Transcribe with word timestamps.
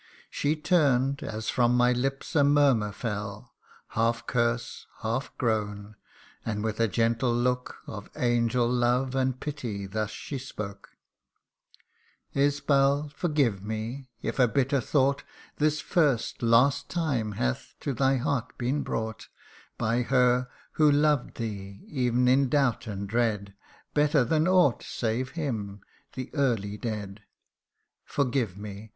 She 0.31 0.55
turn'd, 0.55 1.21
as 1.21 1.49
from 1.51 1.77
my 1.77 1.91
lips 1.91 2.35
a 2.35 2.43
murmur 2.43 2.91
fell, 2.91 3.53
Half 3.89 4.25
curse, 4.25 4.87
half 5.03 5.31
groan 5.37 5.95
and 6.43 6.63
with 6.63 6.79
a 6.79 6.87
gentle 6.87 7.31
look 7.31 7.77
Of 7.85 8.09
angel 8.15 8.67
love 8.67 9.13
and 9.13 9.39
pity 9.39 9.85
thus 9.85 10.09
she 10.09 10.39
spoke:' 10.39 10.89
Isbal, 12.33 13.09
forgive 13.13 13.63
me, 13.63 14.09
if 14.23 14.39
a 14.39 14.47
bitter 14.47 14.81
thought 14.81 15.21
This 15.57 15.81
first, 15.81 16.41
last 16.41 16.89
time 16.89 17.33
hath 17.33 17.75
to 17.81 17.93
thy 17.93 18.17
heart 18.17 18.57
been 18.57 18.81
brought 18.81 19.27
By 19.77 20.01
her 20.01 20.49
who 20.71 20.91
loved 20.91 21.37
thee, 21.37 21.79
ev'n 22.07 22.27
in 22.27 22.49
doubt 22.49 22.87
and 22.87 23.07
dread, 23.07 23.53
Better 23.93 24.23
than 24.23 24.47
ought, 24.47 24.81
save 24.81 25.33
him 25.37 25.81
the 26.13 26.31
early 26.33 26.75
dead! 26.75 27.21
Forgive 28.03 28.57
me 28.57 28.89